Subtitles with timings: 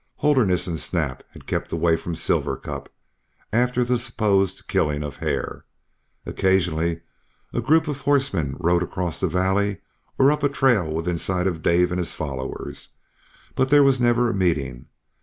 [0.15, 2.89] Holderness and Snap had kept away from Silver Cup
[3.53, 5.63] after the supposed killing of Hare.
[6.25, 7.01] Occasionally
[7.53, 9.77] a group of horsemen rode across the valley
[10.17, 12.93] or up a trail within sight of Dave and his followers,
[13.53, 14.87] but there was never a meeting.